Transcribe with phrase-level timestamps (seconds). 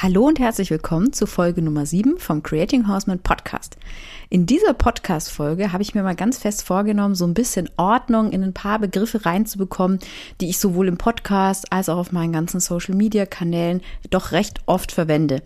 [0.00, 3.78] Hallo und herzlich willkommen zu Folge Nummer 7 vom Creating Horseman Podcast.
[4.28, 8.44] In dieser Podcast-Folge habe ich mir mal ganz fest vorgenommen, so ein bisschen Ordnung in
[8.44, 9.98] ein paar Begriffe reinzubekommen,
[10.40, 15.42] die ich sowohl im Podcast als auch auf meinen ganzen Social-Media-Kanälen doch recht oft verwende.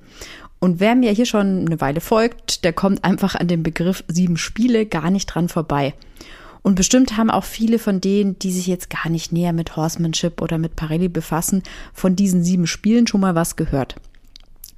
[0.58, 4.37] Und wer mir hier schon eine Weile folgt, der kommt einfach an dem Begriff sieben
[4.37, 5.94] Spiele gar nicht dran vorbei.
[6.60, 10.42] Und bestimmt haben auch viele von denen, die sich jetzt gar nicht näher mit Horsemanship
[10.42, 11.62] oder mit Parelli befassen,
[11.94, 13.96] von diesen sieben Spielen schon mal was gehört.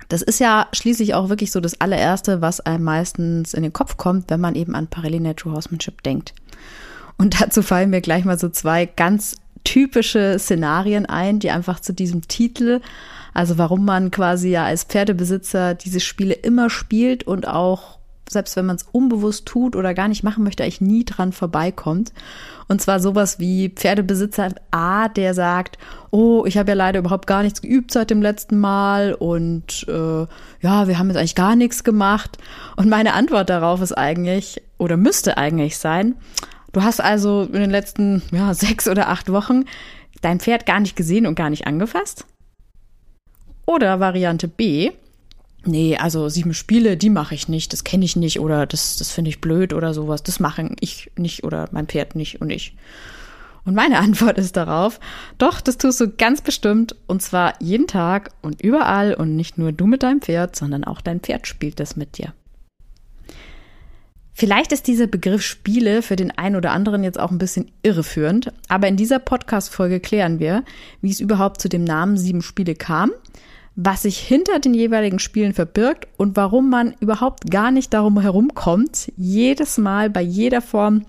[0.08, 3.96] Das ist ja schließlich auch wirklich so das allererste, was einem meistens in den Kopf
[3.96, 6.34] kommt, wenn man eben an Parallel Natural Horsemanship denkt.
[7.16, 11.92] Und dazu fallen mir gleich mal so zwei ganz typische Szenarien ein, die einfach zu
[11.94, 12.80] diesem Titel,
[13.32, 18.66] also warum man quasi ja als Pferdebesitzer diese Spiele immer spielt und auch selbst wenn
[18.66, 22.12] man es unbewusst tut oder gar nicht machen möchte, eigentlich nie dran vorbeikommt.
[22.68, 25.78] Und zwar sowas wie Pferdebesitzer A, der sagt,
[26.10, 30.26] oh, ich habe ja leider überhaupt gar nichts geübt seit dem letzten Mal und äh,
[30.60, 32.38] ja, wir haben jetzt eigentlich gar nichts gemacht.
[32.76, 36.14] Und meine Antwort darauf ist eigentlich oder müsste eigentlich sein,
[36.72, 39.64] du hast also in den letzten ja, sechs oder acht Wochen
[40.22, 42.24] dein Pferd gar nicht gesehen und gar nicht angefasst.
[43.66, 44.92] Oder Variante B,
[45.66, 49.10] nee, also sieben Spiele, die mache ich nicht, das kenne ich nicht oder das, das
[49.10, 50.22] finde ich blöd oder sowas.
[50.22, 52.76] Das mache ich nicht oder mein Pferd nicht und ich.
[53.64, 55.00] Und meine Antwort ist darauf,
[55.38, 59.72] doch, das tust du ganz bestimmt und zwar jeden Tag und überall und nicht nur
[59.72, 62.32] du mit deinem Pferd, sondern auch dein Pferd spielt das mit dir.
[64.36, 68.52] Vielleicht ist dieser Begriff Spiele für den einen oder anderen jetzt auch ein bisschen irreführend,
[68.68, 70.64] aber in dieser Podcast-Folge klären wir,
[71.00, 73.12] wie es überhaupt zu dem Namen Sieben Spiele kam–
[73.76, 79.12] was sich hinter den jeweiligen Spielen verbirgt und warum man überhaupt gar nicht darum herumkommt,
[79.16, 81.04] jedes Mal bei jeder Form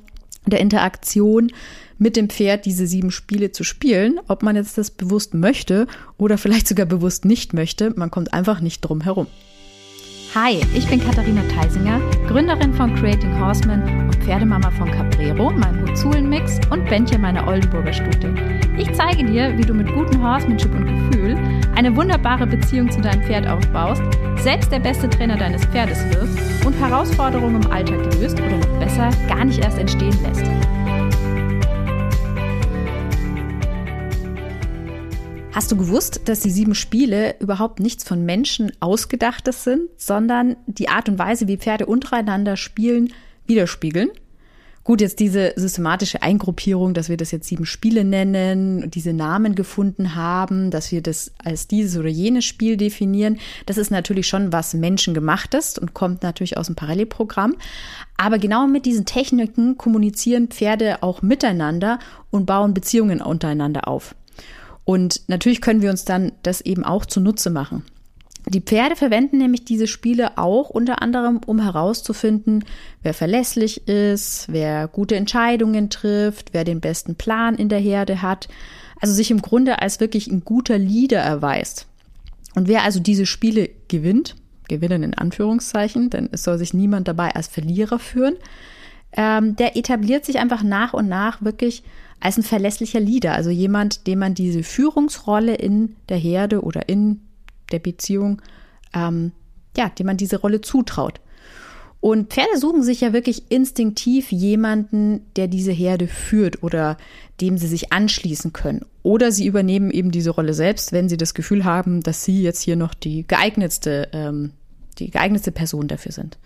[0.46, 1.52] der Interaktion
[1.98, 6.38] mit dem Pferd diese sieben Spiele zu spielen, ob man jetzt das bewusst möchte oder
[6.38, 9.28] vielleicht sogar bewusst nicht möchte, man kommt einfach nicht drum herum.
[10.34, 16.60] Hi, ich bin Katharina Theisinger, Gründerin von Creating Horseman und Pferdemama von Caprero, meinem Huzulen-Mix
[16.70, 18.34] und Bentje, meiner Oldenburger Stute.
[18.78, 21.38] Ich zeige dir, wie du mit gutem Horsemanship und Gefühl
[21.76, 24.04] eine wunderbare Beziehung zu deinem Pferd aufbaust,
[24.42, 29.10] selbst der beste Trainer deines Pferdes wirst und Herausforderungen im Alltag löst oder noch besser
[29.30, 30.44] gar nicht erst entstehen lässt.
[35.54, 40.90] Hast du gewusst, dass die sieben Spiele überhaupt nichts von Menschen ausgedachtes sind, sondern die
[40.90, 43.14] Art und Weise, wie Pferde untereinander spielen,
[43.48, 44.10] widerspiegeln?
[44.86, 50.14] Gut, jetzt diese systematische Eingruppierung, dass wir das jetzt sieben Spiele nennen, diese Namen gefunden
[50.14, 54.76] haben, dass wir das als dieses oder jenes Spiel definieren, das ist natürlich schon was
[54.76, 57.56] menschengemachtes und kommt natürlich aus dem Parallelprogramm.
[58.18, 61.98] Aber genau mit diesen Techniken kommunizieren Pferde auch miteinander
[62.30, 64.14] und bauen Beziehungen untereinander auf.
[64.84, 67.82] Und natürlich können wir uns dann das eben auch zunutze machen.
[68.48, 72.64] Die Pferde verwenden nämlich diese Spiele auch unter anderem, um herauszufinden,
[73.02, 78.48] wer verlässlich ist, wer gute Entscheidungen trifft, wer den besten Plan in der Herde hat.
[79.02, 81.88] Also sich im Grunde als wirklich ein guter Leader erweist.
[82.54, 84.36] Und wer also diese Spiele gewinnt,
[84.68, 88.36] gewinnen in Anführungszeichen, denn es soll sich niemand dabei als Verlierer führen,
[89.18, 91.84] ähm, der etabliert sich einfach nach und nach wirklich
[92.20, 97.22] als ein verlässlicher Leader, also jemand, dem man diese Führungsrolle in der Herde oder in
[97.72, 98.42] der Beziehung,
[98.94, 99.32] ähm,
[99.78, 101.20] ja, dem man diese Rolle zutraut.
[102.00, 106.98] Und Pferde suchen sich ja wirklich instinktiv jemanden, der diese Herde führt oder
[107.42, 108.86] dem sie sich anschließen können.
[109.02, 112.62] Oder sie übernehmen eben diese Rolle selbst, wenn sie das Gefühl haben, dass sie jetzt
[112.62, 114.52] hier noch die geeignetste, ähm,
[115.00, 116.38] die geeignetste Person dafür sind.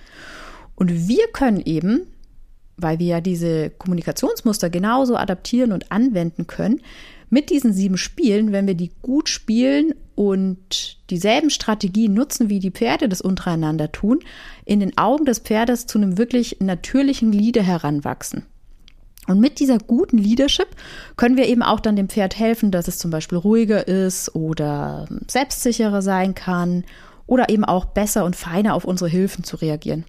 [0.76, 2.08] Und wir können eben
[2.82, 6.82] weil wir ja diese Kommunikationsmuster genauso adaptieren und anwenden können,
[7.30, 12.72] mit diesen sieben Spielen, wenn wir die gut spielen und dieselben Strategien nutzen, wie die
[12.72, 14.20] Pferde das untereinander tun,
[14.66, 18.44] in den Augen des Pferdes zu einem wirklich natürlichen Leader heranwachsen.
[19.28, 20.68] Und mit dieser guten Leadership
[21.16, 25.08] können wir eben auch dann dem Pferd helfen, dass es zum Beispiel ruhiger ist oder
[25.30, 26.84] selbstsicherer sein kann
[27.26, 30.04] oder eben auch besser und feiner auf unsere Hilfen zu reagieren.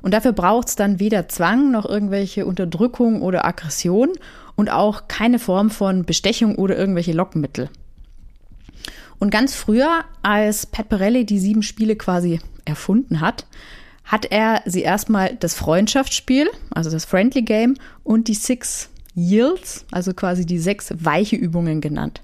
[0.00, 4.10] Und dafür braucht es dann weder Zwang noch irgendwelche Unterdrückung oder Aggression
[4.54, 7.68] und auch keine Form von Bestechung oder irgendwelche Lockmittel.
[9.20, 13.46] Und ganz früher, als Pat Pirelli die sieben Spiele quasi erfunden hat,
[14.04, 20.14] hat er sie erstmal das Freundschaftsspiel, also das Friendly Game und die Six Yields, also
[20.14, 22.22] quasi die sechs weiche Übungen genannt.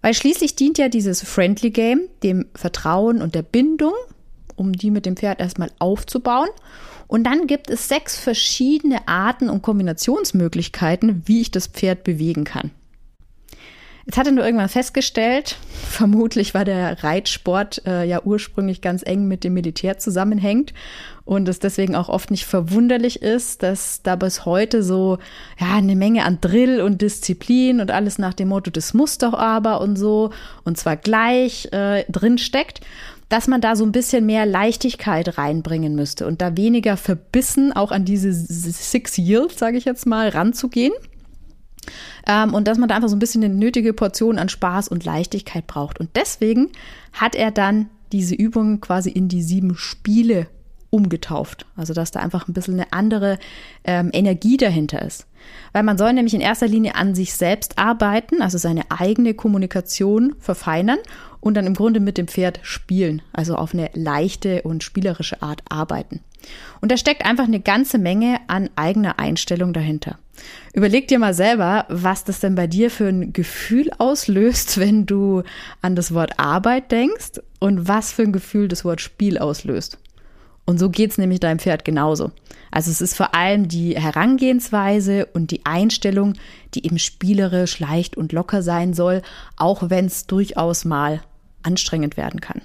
[0.00, 3.94] Weil schließlich dient ja dieses Friendly Game dem Vertrauen und der Bindung
[4.56, 6.48] um die mit dem Pferd erstmal aufzubauen.
[7.06, 12.70] Und dann gibt es sechs verschiedene Arten und Kombinationsmöglichkeiten, wie ich das Pferd bewegen kann.
[14.06, 19.26] Jetzt hat er nur irgendwann festgestellt, vermutlich war der Reitsport äh, ja ursprünglich ganz eng
[19.26, 20.74] mit dem Militär zusammenhängt
[21.24, 25.16] und es deswegen auch oft nicht verwunderlich ist, dass da bis heute so
[25.58, 29.32] ja eine Menge an Drill und Disziplin und alles nach dem Motto, das muss doch
[29.32, 30.32] aber und so
[30.64, 32.80] und zwar gleich äh, drin steckt
[33.30, 37.90] dass man da so ein bisschen mehr Leichtigkeit reinbringen müsste und da weniger verbissen auch
[37.90, 40.92] an diese Six Yields, sage ich jetzt mal, ranzugehen.
[42.26, 45.04] Ähm, und dass man da einfach so ein bisschen eine nötige Portion an Spaß und
[45.04, 46.00] Leichtigkeit braucht.
[46.00, 46.70] Und deswegen
[47.12, 50.46] hat er dann diese Übungen quasi in die sieben Spiele
[50.94, 51.66] umgetauft.
[51.76, 53.38] Also dass da einfach ein bisschen eine andere
[53.82, 55.26] ähm, Energie dahinter ist.
[55.72, 60.34] Weil man soll nämlich in erster Linie an sich selbst arbeiten, also seine eigene Kommunikation
[60.38, 60.98] verfeinern
[61.40, 65.62] und dann im Grunde mit dem Pferd spielen, also auf eine leichte und spielerische Art
[65.68, 66.20] arbeiten.
[66.80, 70.18] Und da steckt einfach eine ganze Menge an eigener Einstellung dahinter.
[70.74, 75.44] Überleg dir mal selber, was das denn bei dir für ein Gefühl auslöst, wenn du
[75.80, 79.98] an das Wort Arbeit denkst und was für ein Gefühl das Wort Spiel auslöst.
[80.66, 82.32] Und so geht's nämlich deinem Pferd genauso.
[82.70, 86.32] Also es ist vor allem die Herangehensweise und die Einstellung,
[86.74, 89.22] die eben spielerisch, leicht und locker sein soll,
[89.56, 91.22] auch wenn es durchaus mal
[91.62, 92.62] anstrengend werden kann.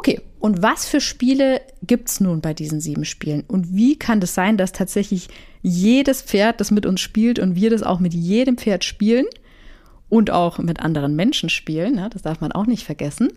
[0.00, 3.44] Okay, und was für Spiele gibt's nun bei diesen sieben Spielen?
[3.46, 5.28] Und wie kann das sein, dass tatsächlich
[5.60, 9.26] jedes Pferd das mit uns spielt und wir das auch mit jedem Pferd spielen
[10.08, 11.96] und auch mit anderen Menschen spielen?
[11.96, 12.08] Ne?
[12.10, 13.28] Das darf man auch nicht vergessen.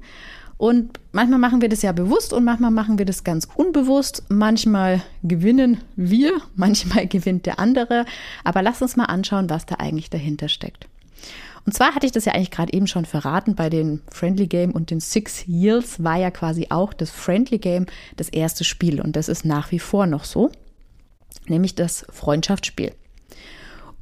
[0.56, 4.24] Und manchmal machen wir das ja bewusst und manchmal machen wir das ganz unbewusst.
[4.30, 8.06] Manchmal gewinnen wir, manchmal gewinnt der andere.
[8.45, 10.88] Aber lass uns mal anschauen, was da eigentlich dahinter steckt.
[11.65, 14.71] Und zwar hatte ich das ja eigentlich gerade eben schon verraten, bei den Friendly Game
[14.71, 17.86] und den Six Years war ja quasi auch das Friendly Game
[18.18, 20.51] das erste Spiel und das ist nach wie vor noch so,
[21.48, 22.92] nämlich das Freundschaftsspiel.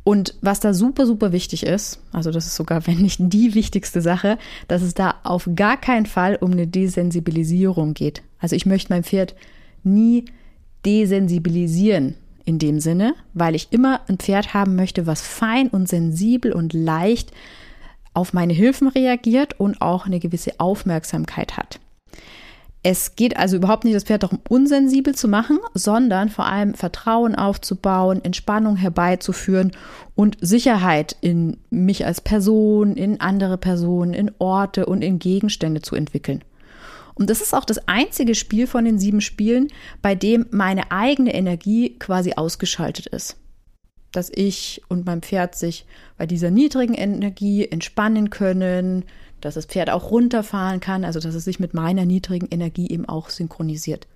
[0.04, 4.02] Und was da super, super wichtig ist, also das ist sogar, wenn nicht die wichtigste
[4.02, 8.24] Sache, dass es da auf gar keinen Fall um eine Desensibilisierung geht.
[8.40, 9.36] Also ich möchte mein Pferd
[9.84, 10.26] nie
[10.84, 12.16] desensibilisieren
[12.46, 16.74] in dem Sinne, weil ich immer ein Pferd haben möchte, was fein und sensibel und
[16.74, 17.32] leicht
[18.14, 21.80] auf meine Hilfen reagiert und auch eine gewisse Aufmerksamkeit hat.
[22.84, 27.36] Es geht also überhaupt nicht, das Pferd darum, unsensibel zu machen, sondern vor allem Vertrauen
[27.36, 29.72] aufzubauen, Entspannung herbeizuführen
[30.16, 35.96] und Sicherheit in mich als Person, in andere Personen, in Orte und in Gegenstände zu
[35.96, 36.44] entwickeln.
[37.16, 39.68] Und das ist auch das einzige Spiel von den sieben Spielen,
[40.02, 43.38] bei dem meine eigene Energie quasi ausgeschaltet ist.
[44.12, 45.86] Dass ich und mein Pferd sich
[46.18, 49.06] bei dieser niedrigen Energie entspannen können,
[49.40, 53.08] dass das Pferd auch runterfahren kann, also dass es sich mit meiner niedrigen Energie eben
[53.08, 54.08] auch synchronisiert.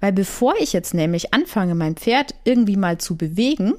[0.00, 3.74] Weil bevor ich jetzt nämlich anfange, mein Pferd irgendwie mal zu bewegen,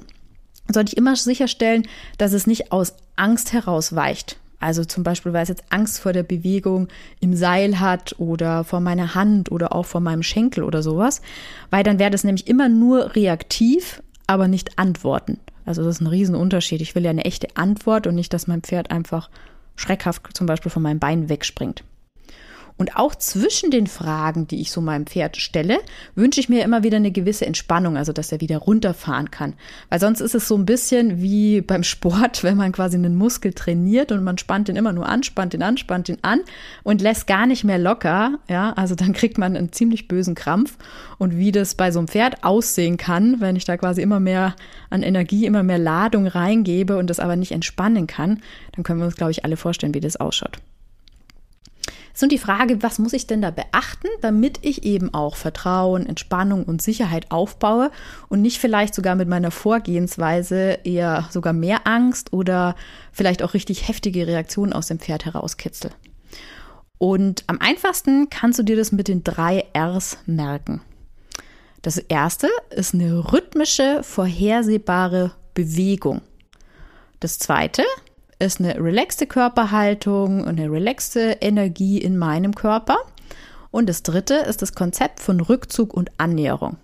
[0.72, 1.86] sollte ich immer sicherstellen,
[2.18, 4.38] dass es nicht aus Angst heraus weicht.
[4.64, 6.88] Also zum Beispiel, weil es jetzt Angst vor der Bewegung
[7.20, 11.20] im Seil hat oder vor meiner Hand oder auch vor meinem Schenkel oder sowas,
[11.68, 15.38] weil dann wäre das nämlich immer nur reaktiv, aber nicht antworten.
[15.66, 16.80] Also das ist ein Riesenunterschied.
[16.80, 19.28] Ich will ja eine echte Antwort und nicht, dass mein Pferd einfach
[19.76, 21.84] schreckhaft zum Beispiel von meinem Bein wegspringt.
[22.76, 25.78] Und auch zwischen den Fragen, die ich so meinem Pferd stelle,
[26.16, 29.54] wünsche ich mir immer wieder eine gewisse Entspannung, also dass er wieder runterfahren kann.
[29.90, 33.52] Weil sonst ist es so ein bisschen wie beim Sport, wenn man quasi einen Muskel
[33.52, 36.40] trainiert und man spannt den immer nur an, spannt den an, spannt den an
[36.82, 38.40] und lässt gar nicht mehr locker.
[38.48, 40.76] Ja, also dann kriegt man einen ziemlich bösen Krampf.
[41.18, 44.56] Und wie das bei so einem Pferd aussehen kann, wenn ich da quasi immer mehr
[44.90, 49.06] an Energie, immer mehr Ladung reingebe und das aber nicht entspannen kann, dann können wir
[49.06, 50.58] uns, glaube ich, alle vorstellen, wie das ausschaut
[52.14, 56.06] ist nun die Frage, was muss ich denn da beachten, damit ich eben auch Vertrauen,
[56.06, 57.90] Entspannung und Sicherheit aufbaue
[58.28, 62.76] und nicht vielleicht sogar mit meiner Vorgehensweise eher sogar mehr Angst oder
[63.10, 65.90] vielleicht auch richtig heftige Reaktionen aus dem Pferd herauskitzel.
[66.98, 70.82] Und am einfachsten kannst du dir das mit den drei Rs merken.
[71.82, 76.22] Das erste ist eine rhythmische, vorhersehbare Bewegung.
[77.18, 77.82] Das zweite
[78.38, 82.98] ist eine relaxte Körperhaltung und eine relaxte Energie in meinem Körper.
[83.70, 86.76] Und das dritte ist das Konzept von Rückzug und Annäherung.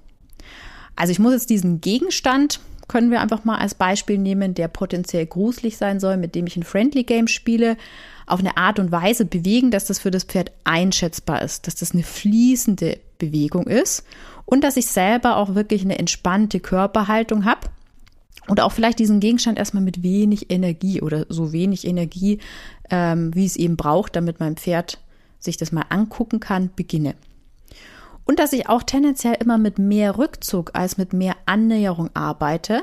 [0.97, 5.25] Also ich muss jetzt diesen Gegenstand, können wir einfach mal als Beispiel nehmen, der potenziell
[5.25, 7.76] gruselig sein soll, mit dem ich ein Friendly Game spiele,
[8.26, 11.92] auf eine Art und Weise bewegen, dass das für das Pferd einschätzbar ist, dass das
[11.92, 14.04] eine fließende Bewegung ist
[14.45, 17.69] und dass ich selber auch wirklich eine entspannte Körperhaltung habe
[18.50, 22.40] und auch vielleicht diesen Gegenstand erstmal mit wenig Energie oder so wenig Energie,
[22.90, 24.99] ähm, wie es eben braucht, damit mein Pferd
[25.38, 27.14] sich das mal angucken kann, beginne.
[28.25, 32.83] Und dass ich auch tendenziell immer mit mehr Rückzug als mit mehr Annäherung arbeite,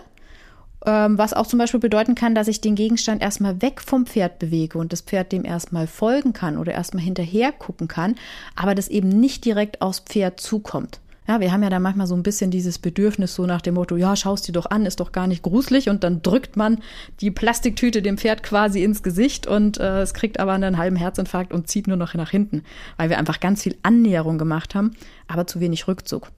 [0.85, 4.37] Ähm, was auch zum Beispiel bedeuten kann, dass ich den Gegenstand erstmal weg vom Pferd
[4.39, 8.15] bewege und das Pferd dem erstmal folgen kann oder erstmal hinterher gucken kann,
[8.55, 10.99] aber das eben nicht direkt aufs Pferd zukommt.
[11.27, 13.97] Ja, wir haben ja da manchmal so ein bisschen dieses Bedürfnis so nach dem Motto,
[13.97, 16.79] ja, schaust dir doch an, ist doch gar nicht gruselig und dann drückt man
[17.19, 21.51] die Plastiktüte dem Pferd quasi ins Gesicht und äh, es kriegt aber einen halben Herzinfarkt
[21.51, 22.63] und zieht nur noch nach hinten,
[22.95, 24.95] weil wir einfach ganz viel Annäherung gemacht haben,
[25.27, 26.31] aber zu wenig Rückzug.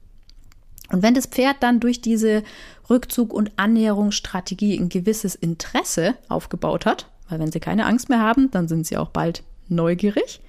[0.91, 2.41] Und wenn das Pferd dann durch diese
[2.89, 8.49] Rückzug- und Annäherungsstrategie ein gewisses Interesse aufgebaut hat, weil wenn sie keine Angst mehr haben,
[8.49, 10.41] dann sind sie auch bald neugierig,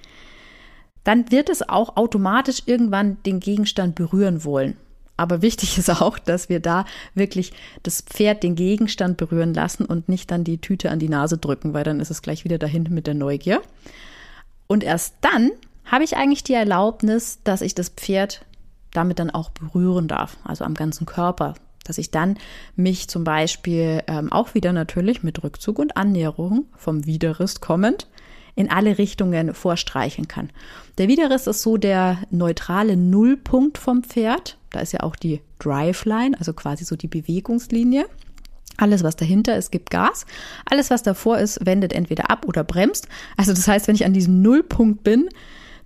[1.03, 4.77] dann wird es auch automatisch irgendwann den Gegenstand berühren wollen.
[5.17, 7.53] Aber wichtig ist auch, dass wir da wirklich
[7.83, 11.73] das Pferd den Gegenstand berühren lassen und nicht dann die Tüte an die Nase drücken,
[11.73, 13.61] weil dann ist es gleich wieder dahin mit der Neugier.
[14.67, 15.51] Und erst dann
[15.85, 18.45] habe ich eigentlich die Erlaubnis, dass ich das Pferd
[18.93, 21.55] damit dann auch berühren darf, also am ganzen Körper.
[21.83, 22.37] Dass ich dann
[22.75, 28.07] mich zum Beispiel ähm, auch wieder natürlich mit Rückzug und Annäherung vom Widerrist kommend
[28.55, 30.49] in alle Richtungen vorstreichen kann.
[30.97, 34.57] Der Widerriss ist so der neutrale Nullpunkt vom Pferd.
[34.71, 38.05] Da ist ja auch die Driveline, also quasi so die Bewegungslinie.
[38.77, 40.25] Alles, was dahinter ist, gibt Gas.
[40.65, 43.07] Alles, was davor ist, wendet entweder ab oder bremst.
[43.37, 45.29] Also das heißt, wenn ich an diesem Nullpunkt bin,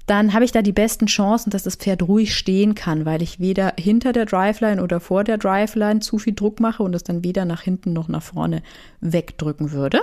[0.05, 3.39] dann habe ich da die besten Chancen, dass das Pferd ruhig stehen kann, weil ich
[3.39, 7.23] weder hinter der Driveline oder vor der Driveline zu viel Druck mache und es dann
[7.23, 8.61] weder nach hinten noch nach vorne
[9.01, 10.01] wegdrücken würde.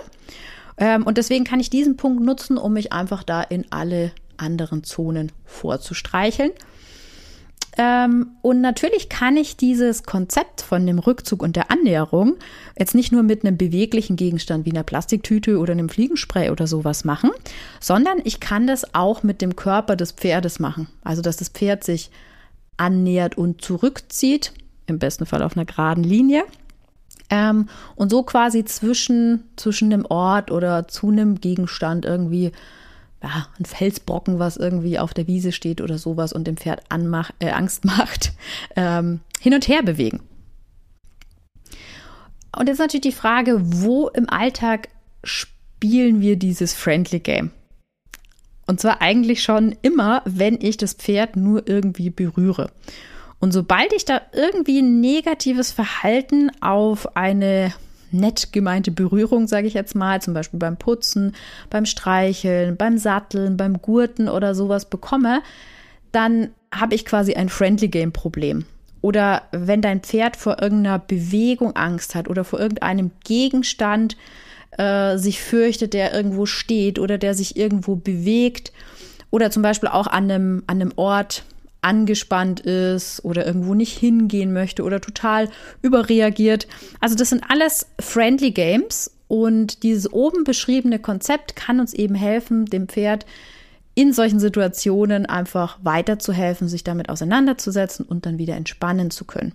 [0.79, 4.85] Ähm, und deswegen kann ich diesen Punkt nutzen, um mich einfach da in alle anderen
[4.85, 6.52] Zonen vorzustreicheln.
[7.79, 12.37] Ähm, und natürlich kann ich dieses Konzept von dem Rückzug und der Annäherung
[12.79, 17.05] jetzt nicht nur mit einem beweglichen Gegenstand wie einer Plastiktüte oder einem Fliegenspray oder sowas
[17.05, 17.31] machen,
[17.81, 20.88] sondern ich kann das auch mit dem Körper des Pferdes machen.
[21.02, 22.11] Also, dass das Pferd sich
[22.76, 24.52] annähert und zurückzieht,
[24.87, 26.45] im besten Fall auf einer geraden Linie.
[27.33, 32.53] Ähm, und so quasi zwischen, zwischen dem Ort oder zu einem Gegenstand irgendwie,
[33.23, 37.31] ja, ein Felsbrocken, was irgendwie auf der Wiese steht oder sowas und dem Pferd anmach,
[37.39, 38.33] äh, Angst macht,
[38.77, 40.21] ähm, hin und her bewegen.
[42.55, 44.91] Und jetzt natürlich die Frage, wo im Alltag
[45.25, 47.51] spielen wir dieses Friendly Game?
[48.67, 52.71] Und zwar eigentlich schon immer, wenn ich das Pferd nur irgendwie berühre.
[53.43, 57.73] Und sobald ich da irgendwie ein negatives Verhalten auf eine
[58.13, 61.35] nett gemeinte Berührung, sage ich jetzt mal, zum Beispiel beim Putzen,
[61.69, 65.43] beim Streicheln, beim Satteln, beim Gurten oder sowas bekomme,
[66.13, 68.65] dann habe ich quasi ein Friendly Game Problem.
[69.01, 74.17] Oder wenn dein Pferd vor irgendeiner Bewegung Angst hat oder vor irgendeinem Gegenstand
[74.79, 78.71] äh, sich fürchtet, der irgendwo steht oder der sich irgendwo bewegt
[79.31, 81.43] oder zum Beispiel auch an einem, an einem Ort
[81.83, 85.51] angespannt ist oder irgendwo nicht hingehen möchte oder total
[85.83, 86.67] überreagiert.
[87.01, 92.67] Also das sind alles friendly Games und dieses oben beschriebene Konzept kann uns eben helfen,
[92.67, 93.27] dem Pferd
[93.95, 99.53] in solchen Situationen einfach weiterzuhelfen, sich damit auseinanderzusetzen und dann wieder entspannen zu können.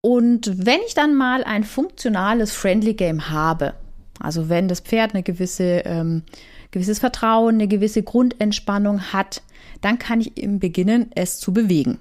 [0.00, 3.74] Und wenn ich dann mal ein funktionales Friendly Game habe,
[4.20, 6.22] also wenn das Pferd eine gewisse ähm,
[6.70, 9.42] gewisses Vertrauen, eine gewisse Grundentspannung hat,
[9.80, 11.98] dann kann ich eben beginnen, es zu bewegen.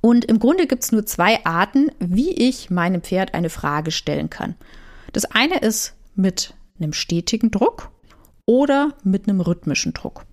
[0.00, 4.30] Und im Grunde gibt es nur zwei Arten, wie ich meinem Pferd eine Frage stellen
[4.30, 4.56] kann.
[5.12, 7.90] Das eine ist mit einem stetigen Druck
[8.46, 10.24] oder mit einem rhythmischen Druck.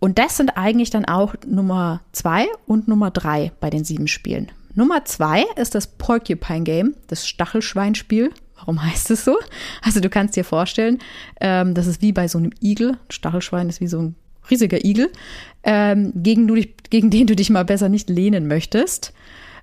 [0.00, 4.50] Und das sind eigentlich dann auch Nummer zwei und Nummer drei bei den sieben Spielen.
[4.74, 8.30] Nummer zwei ist das Porcupine Game, das Stachelschweinspiel,
[8.60, 9.36] Warum heißt es so?
[9.82, 10.98] Also du kannst dir vorstellen,
[11.40, 12.92] ähm, das ist wie bei so einem Igel.
[12.92, 14.14] Ein Stachelschwein ist wie so ein
[14.50, 15.10] riesiger Igel,
[15.62, 19.12] ähm, gegen, du dich, gegen den du dich mal besser nicht lehnen möchtest.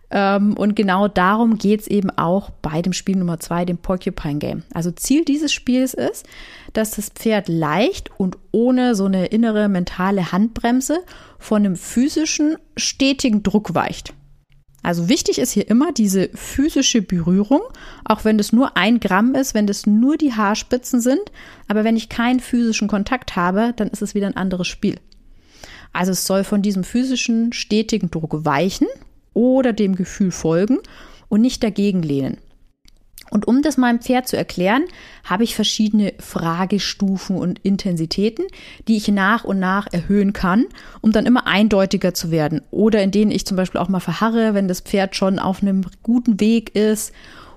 [0.10, 4.40] Ähm, und genau darum geht es eben auch bei dem Spiel Nummer zwei, dem Porcupine
[4.40, 4.64] Game.
[4.74, 6.26] Also Ziel dieses Spiels ist,
[6.74, 11.00] dass das Pferd leicht und ohne so eine innere mentale Handbremse
[11.40, 14.14] von einem physischen, stetigen Druck weicht.
[14.88, 17.60] Also wichtig ist hier immer diese physische Berührung,
[18.06, 21.20] auch wenn das nur ein Gramm ist, wenn das nur die Haarspitzen sind.
[21.68, 24.96] Aber wenn ich keinen physischen Kontakt habe, dann ist es wieder ein anderes Spiel.
[25.92, 28.88] Also es soll von diesem physischen, stetigen Druck weichen
[29.34, 30.78] oder dem Gefühl folgen
[31.28, 32.38] und nicht dagegen lehnen.
[33.30, 34.86] Und um das meinem Pferd zu erklären,
[35.24, 38.46] habe ich verschiedene Fragestufen und Intensitäten,
[38.88, 40.66] die ich nach und nach erhöhen kann,
[41.02, 42.62] um dann immer eindeutiger zu werden.
[42.72, 45.86] Oder in denen ich zum Beispiel auch mal verharre, wenn das Pferd schon auf einem
[46.04, 47.14] guten Weg ist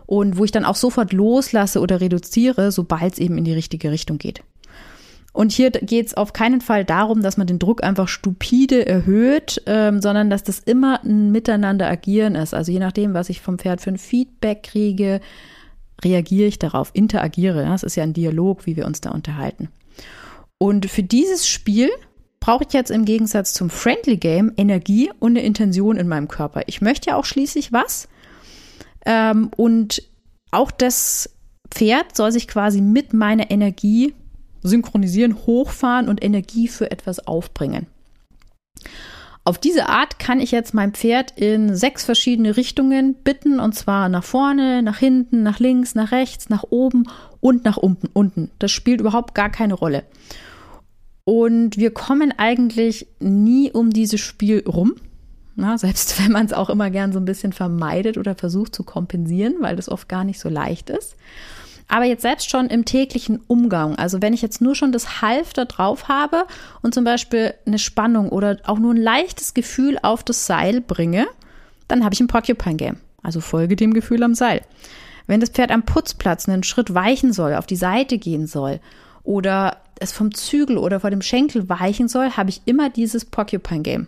[0.07, 3.91] und wo ich dann auch sofort loslasse oder reduziere, sobald es eben in die richtige
[3.91, 4.43] Richtung geht.
[5.33, 9.63] Und hier geht es auf keinen Fall darum, dass man den Druck einfach stupide erhöht,
[9.67, 12.53] ähm, sondern dass das immer ein Miteinander agieren ist.
[12.53, 15.21] Also je nachdem, was ich vom Pferd für ein Feedback kriege,
[16.05, 17.65] reagiere ich darauf, interagiere.
[17.65, 19.69] Das ist ja ein Dialog, wie wir uns da unterhalten.
[20.59, 21.91] Und für dieses Spiel
[22.41, 26.63] brauche ich jetzt im Gegensatz zum Friendly Game Energie und eine Intention in meinem Körper.
[26.67, 28.09] Ich möchte ja auch schließlich was.
[29.07, 30.03] Ähm, und
[30.51, 31.31] auch das
[31.71, 34.15] Pferd soll sich quasi mit meiner Energie
[34.63, 37.87] synchronisieren, hochfahren und Energie für etwas aufbringen.
[39.51, 44.09] Auf diese Art kann ich jetzt mein Pferd in sechs verschiedene Richtungen bitten, und zwar
[44.09, 47.09] nach vorne, nach hinten, nach links, nach rechts, nach oben
[47.41, 48.53] und nach unten.
[48.61, 50.05] Das spielt überhaupt gar keine Rolle.
[51.25, 54.95] Und wir kommen eigentlich nie um dieses Spiel rum.
[55.57, 58.85] Na, selbst wenn man es auch immer gern so ein bisschen vermeidet oder versucht zu
[58.85, 61.17] kompensieren, weil das oft gar nicht so leicht ist.
[61.91, 65.67] Aber jetzt selbst schon im täglichen Umgang, also wenn ich jetzt nur schon das Halfter
[65.67, 66.45] drauf habe
[66.83, 71.27] und zum Beispiel eine Spannung oder auch nur ein leichtes Gefühl auf das Seil bringe,
[71.89, 72.99] dann habe ich ein Porcupine Game.
[73.25, 74.63] Also folge dem Gefühl am Seil.
[75.27, 78.79] Wenn das Pferd am Putzplatz einen Schritt weichen soll, auf die Seite gehen soll
[79.25, 83.83] oder es vom Zügel oder vor dem Schenkel weichen soll, habe ich immer dieses Porcupine
[83.83, 84.07] Game.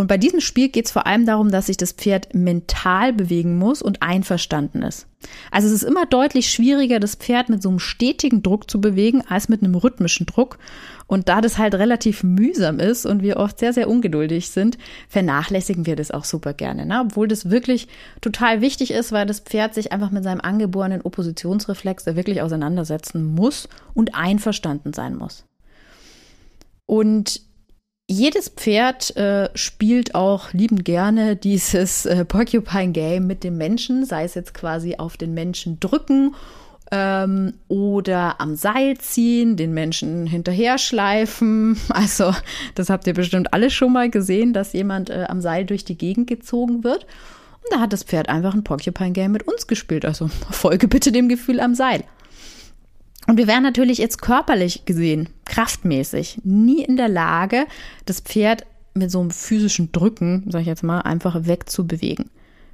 [0.00, 3.58] Und bei diesem Spiel geht es vor allem darum, dass sich das Pferd mental bewegen
[3.58, 5.06] muss und einverstanden ist.
[5.50, 9.22] Also es ist immer deutlich schwieriger, das Pferd mit so einem stetigen Druck zu bewegen,
[9.28, 10.58] als mit einem rhythmischen Druck.
[11.06, 14.78] Und da das halt relativ mühsam ist und wir oft sehr, sehr ungeduldig sind,
[15.10, 16.86] vernachlässigen wir das auch super gerne.
[16.86, 17.02] Ne?
[17.04, 17.86] Obwohl das wirklich
[18.22, 23.22] total wichtig ist, weil das Pferd sich einfach mit seinem angeborenen Oppositionsreflex da wirklich auseinandersetzen
[23.22, 25.44] muss und einverstanden sein muss.
[26.86, 27.49] Und
[28.10, 34.24] jedes Pferd äh, spielt auch liebend gerne dieses äh, Porcupine Game mit dem Menschen, sei
[34.24, 36.34] es jetzt quasi auf den Menschen drücken
[36.90, 41.78] ähm, oder am Seil ziehen, den Menschen hinterher schleifen.
[41.88, 42.34] Also
[42.74, 45.96] das habt ihr bestimmt alle schon mal gesehen, dass jemand äh, am Seil durch die
[45.96, 47.04] Gegend gezogen wird.
[47.04, 50.04] Und da hat das Pferd einfach ein Porcupine Game mit uns gespielt.
[50.04, 52.02] Also folge bitte dem Gefühl am Seil.
[53.30, 57.66] Und wir wären natürlich jetzt körperlich gesehen, kraftmäßig, nie in der Lage,
[58.04, 62.28] das Pferd mit so einem physischen Drücken, sag ich jetzt mal, einfach wegzubewegen,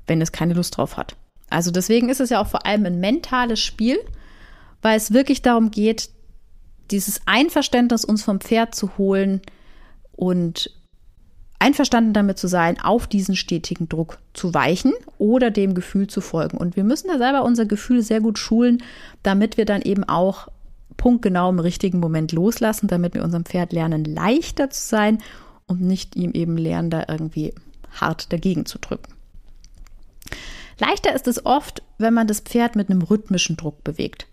[0.06, 1.14] wenn es keine Lust drauf hat.
[1.50, 3.98] Also deswegen ist es ja auch vor allem ein mentales Spiel,
[4.80, 6.08] weil es wirklich darum geht,
[6.90, 9.42] dieses Einverständnis uns vom Pferd zu holen
[10.12, 10.70] und
[11.58, 16.58] einverstanden damit zu sein, auf diesen stetigen Druck zu weichen oder dem Gefühl zu folgen.
[16.58, 18.82] Und wir müssen da selber unser Gefühl sehr gut schulen,
[19.22, 20.48] damit wir dann eben auch
[20.96, 25.18] punktgenau im richtigen Moment loslassen, damit wir unserem Pferd lernen, leichter zu sein
[25.66, 27.52] und nicht ihm eben lernen, da irgendwie
[27.92, 29.12] hart dagegen zu drücken.
[30.78, 34.26] Leichter ist es oft, wenn man das Pferd mit einem rhythmischen Druck bewegt.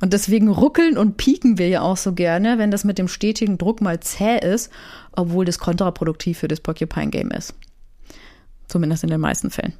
[0.00, 3.58] Und deswegen ruckeln und pieken wir ja auch so gerne, wenn das mit dem stetigen
[3.58, 4.70] Druck mal zäh ist,
[5.12, 7.54] obwohl das kontraproduktiv für das Porcupine Game ist.
[8.66, 9.74] Zumindest in den meisten Fällen.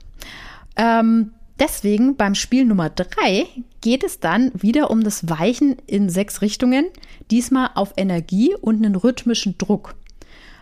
[0.76, 3.46] Ähm, deswegen beim Spiel Nummer drei
[3.80, 6.86] geht es dann wieder um das Weichen in sechs Richtungen,
[7.30, 9.94] diesmal auf Energie und einen rhythmischen Druck.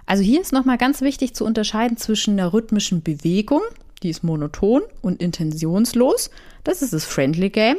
[0.07, 3.61] Also hier ist nochmal ganz wichtig zu unterscheiden zwischen einer rhythmischen Bewegung,
[4.03, 6.31] die ist monoton und intentionslos,
[6.65, 7.77] das ist das Friendly Game,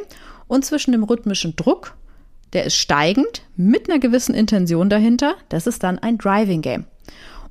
[0.50, 1.96] und zwischen dem rhythmischen Druck,
[2.52, 6.86] der ist steigend, mit einer gewissen Intention dahinter, das ist dann ein Driving Game.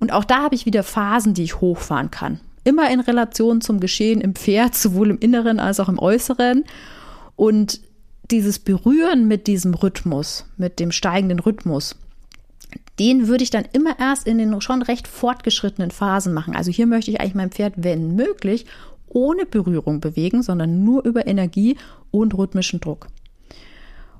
[0.01, 2.41] Und auch da habe ich wieder Phasen, die ich hochfahren kann.
[2.65, 6.65] Immer in Relation zum Geschehen im Pferd, sowohl im Inneren als auch im Äußeren.
[7.37, 7.79] Und
[8.29, 11.95] dieses Berühren mit diesem Rhythmus, mit dem steigenden Rhythmus,
[12.99, 16.53] den würde ich dann immer erst in den schon recht fortgeschrittenen Phasen machen.
[16.53, 18.65] Also hier möchte ich eigentlich mein Pferd, wenn möglich,
[19.07, 21.77] ohne Berührung bewegen, sondern nur über Energie
[22.11, 23.07] und rhythmischen Druck.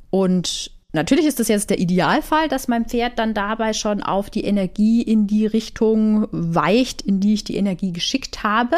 [0.10, 4.43] Und natürlich ist das jetzt der Idealfall, dass mein Pferd dann dabei schon auf die
[4.43, 8.78] Energie in die Richtung weicht, in die ich die Energie geschickt habe.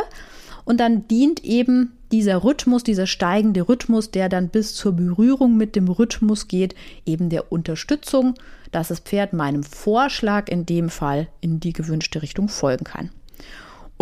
[0.66, 5.76] Und dann dient eben dieser Rhythmus, dieser steigende Rhythmus, der dann bis zur Berührung mit
[5.76, 8.36] dem Rhythmus geht, eben der Unterstützung,
[8.72, 13.10] dass das Pferd meinem Vorschlag in dem Fall in die gewünschte Richtung folgen kann.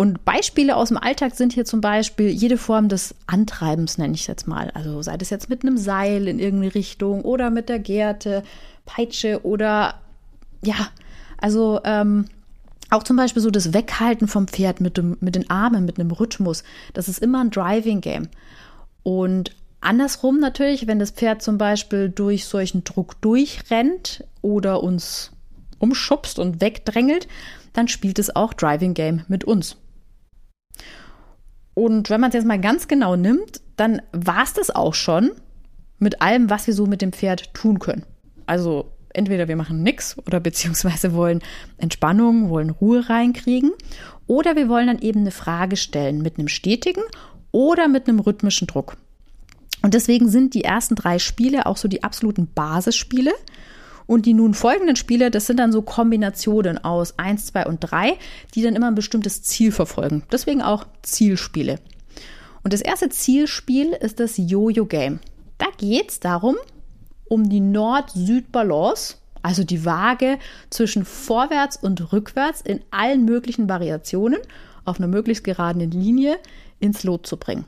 [0.00, 4.22] Und Beispiele aus dem Alltag sind hier zum Beispiel jede Form des Antreibens, nenne ich
[4.22, 4.70] es jetzt mal.
[4.70, 8.42] Also sei das jetzt mit einem Seil in irgendeine Richtung oder mit der Gerte,
[8.86, 9.96] Peitsche oder
[10.64, 10.88] ja,
[11.36, 12.24] also ähm,
[12.88, 16.12] auch zum Beispiel so das Weghalten vom Pferd mit, dem, mit den Armen, mit einem
[16.12, 16.64] Rhythmus.
[16.94, 18.28] Das ist immer ein Driving Game.
[19.02, 25.32] Und andersrum natürlich, wenn das Pferd zum Beispiel durch solchen Druck durchrennt oder uns
[25.78, 27.28] umschubst und wegdrängelt,
[27.74, 29.76] dann spielt es auch Driving Game mit uns.
[31.80, 35.30] Und wenn man es jetzt mal ganz genau nimmt, dann war es das auch schon
[35.98, 38.04] mit allem, was wir so mit dem Pferd tun können.
[38.44, 41.40] Also entweder wir machen nichts oder beziehungsweise wollen
[41.78, 43.72] Entspannung, wollen Ruhe reinkriegen.
[44.26, 47.02] Oder wir wollen dann eben eine Frage stellen mit einem stetigen
[47.50, 48.98] oder mit einem rhythmischen Druck.
[49.80, 53.32] Und deswegen sind die ersten drei Spiele auch so die absoluten Basisspiele.
[54.10, 58.18] Und die nun folgenden Spiele, das sind dann so Kombinationen aus 1, 2 und 3,
[58.56, 60.24] die dann immer ein bestimmtes Ziel verfolgen.
[60.32, 61.78] Deswegen auch Zielspiele.
[62.64, 65.20] Und das erste Zielspiel ist das Jojo-Game.
[65.58, 66.56] Da geht es darum,
[67.28, 74.40] um die Nord-Süd-Balance, also die Waage zwischen vorwärts und rückwärts in allen möglichen Variationen
[74.84, 76.40] auf einer möglichst geraden Linie
[76.80, 77.64] ins Lot zu bringen.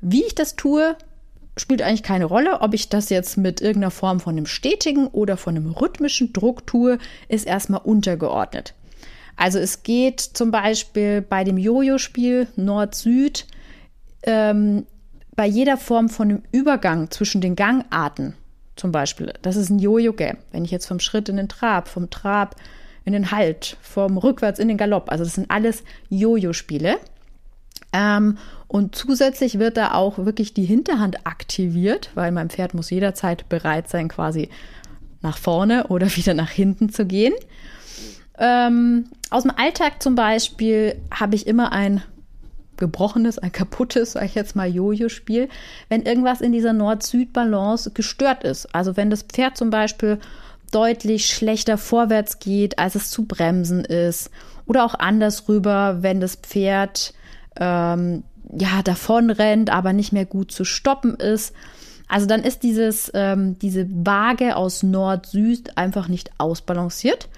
[0.00, 0.96] Wie ich das tue,
[1.56, 2.60] spielt eigentlich keine Rolle.
[2.60, 6.66] Ob ich das jetzt mit irgendeiner Form von einem stetigen oder von einem rhythmischen Druck
[6.66, 8.74] tue, ist erstmal untergeordnet.
[9.36, 13.46] Also es geht zum Beispiel bei dem Jojo-Spiel Nord-Süd
[14.22, 14.86] ähm,
[15.34, 18.34] bei jeder Form von einem Übergang zwischen den Gangarten
[18.74, 19.34] zum Beispiel.
[19.42, 20.38] Das ist ein Jojo-Game.
[20.52, 22.56] Wenn ich jetzt vom Schritt in den Trab, vom Trab
[23.04, 26.96] in den Halt, vom Rückwärts in den Galopp, also das sind alles Jojo-Spiele.
[27.96, 28.36] Ähm,
[28.68, 33.88] und zusätzlich wird da auch wirklich die Hinterhand aktiviert, weil mein Pferd muss jederzeit bereit
[33.88, 34.50] sein, quasi
[35.22, 37.32] nach vorne oder wieder nach hinten zu gehen.
[38.38, 42.02] Ähm, aus dem Alltag zum Beispiel habe ich immer ein
[42.76, 45.48] gebrochenes, ein kaputtes, sag ich jetzt mal, Jojo-Spiel,
[45.88, 48.74] wenn irgendwas in dieser Nord-Süd-Balance gestört ist.
[48.74, 50.18] Also wenn das Pferd zum Beispiel
[50.70, 54.30] deutlich schlechter vorwärts geht, als es zu bremsen ist.
[54.66, 57.14] Oder auch anders rüber, wenn das Pferd
[57.58, 58.22] ähm,
[58.56, 61.54] ja davon rennt, aber nicht mehr gut zu stoppen ist.
[62.08, 67.28] Also dann ist dieses, ähm, diese Waage aus Nord-Süd einfach nicht ausbalanciert.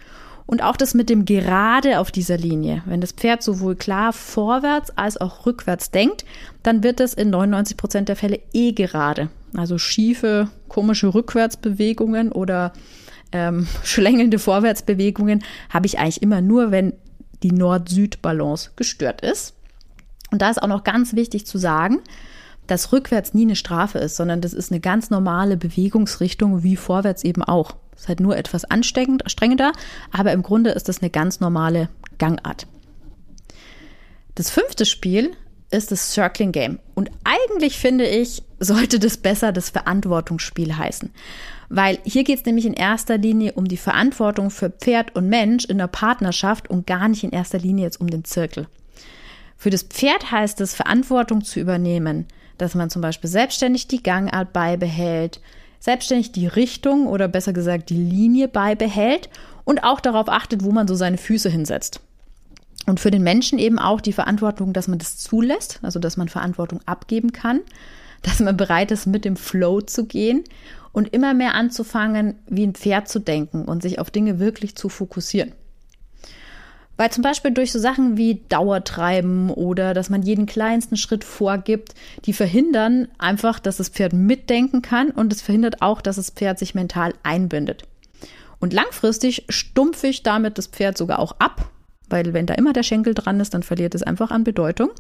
[0.46, 2.82] Und auch das mit dem Gerade auf dieser Linie.
[2.86, 6.24] Wenn das Pferd sowohl klar vorwärts als auch rückwärts denkt,
[6.62, 9.28] dann wird es in 99 Prozent der Fälle eh gerade.
[9.54, 12.72] Also schiefe, komische Rückwärtsbewegungen oder
[13.32, 16.94] ähm, schlängelnde Vorwärtsbewegungen habe ich eigentlich immer nur, wenn
[17.42, 19.54] die Nord-Süd-Balance gestört ist.
[20.30, 22.00] Und da ist auch noch ganz wichtig zu sagen,
[22.66, 27.24] dass rückwärts nie eine Strafe ist, sondern das ist eine ganz normale Bewegungsrichtung, wie vorwärts
[27.24, 27.76] eben auch.
[27.96, 29.72] Ist halt nur etwas anstrengender,
[30.12, 31.88] aber im Grunde ist das eine ganz normale
[32.18, 32.66] Gangart.
[34.36, 35.32] Das fünfte Spiel
[35.70, 36.78] ist das Circling Game.
[36.94, 41.10] Und eigentlich finde ich, sollte das besser das Verantwortungsspiel heißen.
[41.68, 45.64] Weil hier geht es nämlich in erster Linie um die Verantwortung für Pferd und Mensch
[45.64, 48.68] in der Partnerschaft und gar nicht in erster Linie jetzt um den Zirkel.
[49.58, 52.26] Für das Pferd heißt es, Verantwortung zu übernehmen,
[52.58, 55.40] dass man zum Beispiel selbstständig die Gangart beibehält,
[55.80, 59.28] selbstständig die Richtung oder besser gesagt die Linie beibehält
[59.64, 62.00] und auch darauf achtet, wo man so seine Füße hinsetzt.
[62.86, 66.28] Und für den Menschen eben auch die Verantwortung, dass man das zulässt, also dass man
[66.28, 67.60] Verantwortung abgeben kann,
[68.22, 70.44] dass man bereit ist, mit dem Flow zu gehen
[70.92, 74.88] und immer mehr anzufangen, wie ein Pferd zu denken und sich auf Dinge wirklich zu
[74.88, 75.52] fokussieren.
[76.98, 81.94] Weil zum Beispiel durch so Sachen wie Dauertreiben oder dass man jeden kleinsten Schritt vorgibt,
[82.24, 86.58] die verhindern einfach, dass das Pferd mitdenken kann und es verhindert auch, dass das Pferd
[86.58, 87.84] sich mental einbindet.
[88.58, 91.70] Und langfristig stumpfe ich damit das Pferd sogar auch ab,
[92.10, 94.90] weil wenn da immer der Schenkel dran ist, dann verliert es einfach an Bedeutung.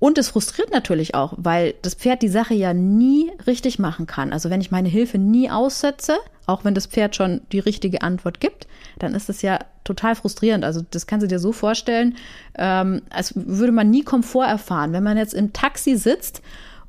[0.00, 4.32] Und es frustriert natürlich auch, weil das Pferd die Sache ja nie richtig machen kann.
[4.32, 8.40] Also wenn ich meine Hilfe nie aussetze, auch wenn das Pferd schon die richtige Antwort
[8.40, 8.66] gibt,
[8.98, 10.64] dann ist das ja total frustrierend.
[10.64, 12.16] Also das kannst du dir so vorstellen,
[12.56, 14.92] ähm, als würde man nie Komfort erfahren.
[14.92, 16.42] Wenn man jetzt im Taxi sitzt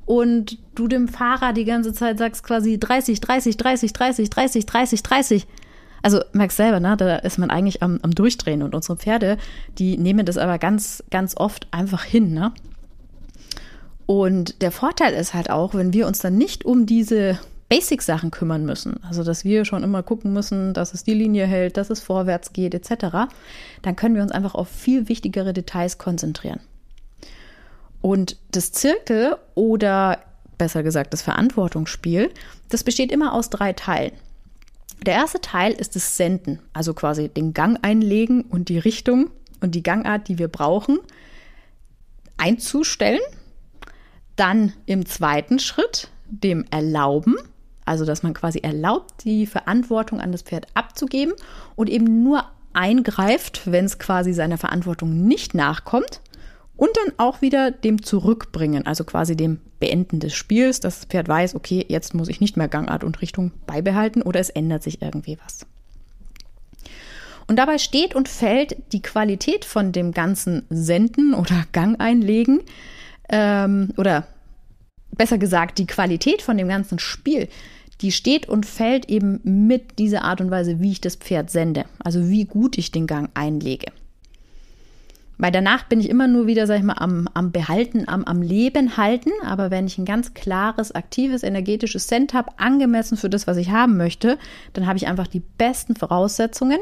[0.06, 5.02] und du dem Fahrer die ganze Zeit sagst quasi 30, 30, 30, 30, 30, 30,
[5.02, 5.46] 30.
[6.00, 9.36] Also merkst selber, ne, da ist man eigentlich am, am Durchdrehen und unsere Pferde,
[9.78, 12.52] die nehmen das aber ganz, ganz oft einfach hin, ne?
[14.06, 17.38] Und der Vorteil ist halt auch, wenn wir uns dann nicht um diese
[17.68, 21.76] Basic-Sachen kümmern müssen, also dass wir schon immer gucken müssen, dass es die Linie hält,
[21.76, 23.28] dass es vorwärts geht etc.,
[23.82, 26.60] dann können wir uns einfach auf viel wichtigere Details konzentrieren.
[28.00, 30.20] Und das Zirkel oder
[30.56, 32.30] besser gesagt das Verantwortungsspiel,
[32.70, 34.12] das besteht immer aus drei Teilen.
[35.04, 39.74] Der erste Teil ist das Senden, also quasi den Gang einlegen und die Richtung und
[39.74, 40.98] die Gangart, die wir brauchen,
[42.36, 43.20] einzustellen
[44.36, 47.36] dann im zweiten Schritt dem Erlauben,
[47.88, 51.34] also dass man quasi erlaubt, die Verantwortung an das Pferd abzugeben
[51.74, 56.20] und eben nur eingreift, wenn es quasi seiner Verantwortung nicht nachkommt.
[56.76, 61.26] Und dann auch wieder dem Zurückbringen, also quasi dem Beenden des Spiels, dass das Pferd
[61.26, 65.02] weiß, okay, jetzt muss ich nicht mehr Gangart und Richtung beibehalten oder es ändert sich
[65.02, 65.66] irgendwie was.
[67.48, 72.60] Und dabei steht und fällt die Qualität von dem ganzen Senden oder Gang einlegen
[73.28, 74.28] ähm, oder
[75.16, 77.48] besser gesagt die Qualität von dem ganzen Spiel,
[78.00, 81.84] die steht und fällt eben mit dieser Art und Weise, wie ich das Pferd sende,
[81.98, 83.92] also wie gut ich den Gang einlege.
[85.38, 88.42] Weil danach bin ich immer nur wieder, sag ich mal, am, am Behalten, am, am
[88.42, 89.30] Leben halten.
[89.44, 93.70] Aber wenn ich ein ganz klares, aktives, energetisches Cent habe, angemessen für das, was ich
[93.70, 94.36] haben möchte,
[94.72, 96.80] dann habe ich einfach die besten Voraussetzungen,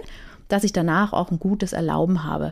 [0.49, 2.51] dass ich danach auch ein gutes Erlauben habe.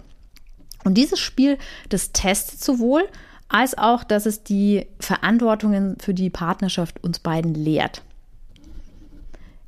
[0.85, 1.57] Und dieses Spiel,
[1.89, 3.05] das testet sowohl,
[3.49, 8.03] als auch, dass es die Verantwortungen für die Partnerschaft uns beiden lehrt.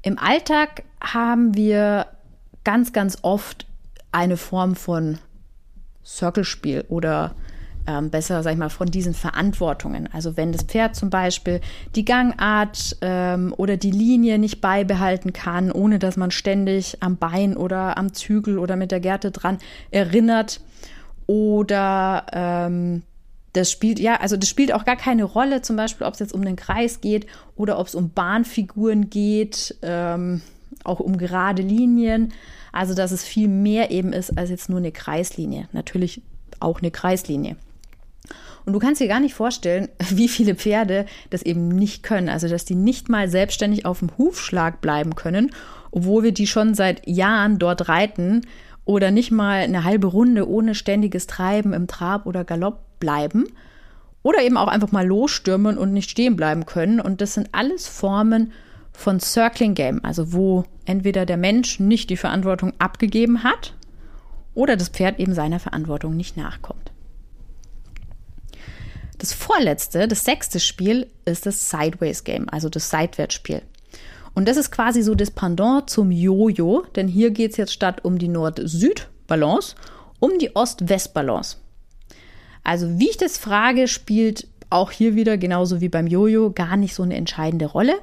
[0.07, 2.07] Im Alltag haben wir
[2.63, 3.67] ganz, ganz oft
[4.13, 5.19] eine Form von
[6.05, 7.35] Circle-Spiel oder
[7.89, 10.09] ähm, besser, sag ich mal, von diesen Verantwortungen.
[10.13, 11.61] Also wenn das Pferd zum Beispiel
[11.97, 17.57] die Gangart ähm, oder die Linie nicht beibehalten kann, ohne dass man ständig am Bein
[17.57, 19.59] oder am Zügel oder mit der Gerte dran
[19.91, 20.61] erinnert
[21.27, 23.03] oder ähm,
[23.57, 26.35] das spielt, ja, also das spielt auch gar keine Rolle, zum Beispiel, ob es jetzt
[26.35, 30.43] um den Kreis geht oder ob es um Bahnfiguren geht, ähm,
[30.85, 32.33] auch um gerade Linien.
[32.73, 35.69] Also, dass es viel mehr eben ist als jetzt nur eine Kreislinie.
[35.73, 36.21] Natürlich
[36.61, 37.57] auch eine Kreislinie.
[38.67, 42.29] Und du kannst dir gar nicht vorstellen, wie viele Pferde das eben nicht können.
[42.29, 45.53] Also, dass die nicht mal selbstständig auf dem Hufschlag bleiben können,
[45.91, 48.43] obwohl wir die schon seit Jahren dort reiten
[48.87, 53.45] oder nicht mal eine halbe Runde ohne ständiges Treiben im Trab oder Galopp bleiben.
[54.23, 57.01] Oder eben auch einfach mal losstürmen und nicht stehen bleiben können.
[57.01, 58.53] Und das sind alles Formen
[58.93, 63.75] von Circling Game, also wo entweder der Mensch nicht die Verantwortung abgegeben hat
[64.55, 66.93] oder das Pferd eben seiner Verantwortung nicht nachkommt.
[69.19, 73.63] Das vorletzte, das sechste Spiel ist das Sideways Game, also das Seitwärtsspiel.
[74.37, 78.05] Und das ist quasi so das Pendant zum Jojo, denn hier geht es jetzt statt
[78.05, 79.75] um die Nord-Süd-Balance
[80.21, 81.57] um die Ost-West-Balance.
[82.63, 86.95] Also wie ich das frage, spielt auch hier wieder genauso wie beim Jojo gar nicht
[86.95, 87.95] so eine entscheidende Rolle,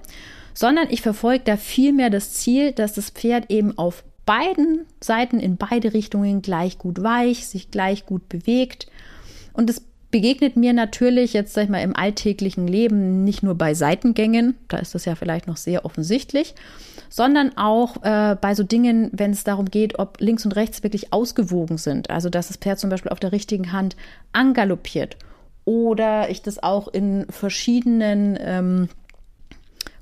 [0.56, 5.58] sondern ich verfolge da vielmehr das Ziel, dass das Pferd eben auf beiden Seiten in
[5.58, 8.88] beide Richtungen gleich gut weich, sich gleich gut bewegt.
[9.54, 9.84] Und es
[10.14, 14.78] begegnet mir natürlich jetzt, sag ich mal, im alltäglichen Leben nicht nur bei Seitengängen, da
[14.78, 16.54] ist das ja vielleicht noch sehr offensichtlich,
[17.10, 21.12] sondern auch äh, bei so Dingen, wenn es darum geht, ob links und rechts wirklich
[21.12, 22.12] ausgewogen sind.
[22.12, 23.96] Also, dass das Pferd zum Beispiel auf der richtigen Hand
[24.34, 25.18] angaloppiert
[25.66, 28.90] oder ich das auch in verschiedenen ähm,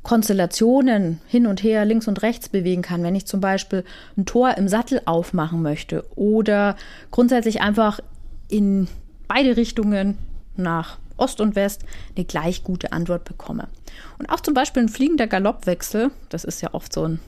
[0.03, 3.85] Konstellationen hin und her, links und rechts bewegen kann, wenn ich zum Beispiel
[4.17, 6.75] ein Tor im Sattel aufmachen möchte oder
[7.11, 8.01] grundsätzlich einfach
[8.49, 8.89] in
[9.31, 10.17] beide Richtungen
[10.57, 11.85] nach Ost und West
[12.17, 13.69] eine gleich gute Antwort bekomme.
[14.19, 17.21] Und auch zum Beispiel ein fliegender Galoppwechsel, das ist ja oft so ein